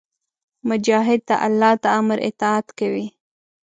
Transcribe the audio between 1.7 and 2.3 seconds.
د امر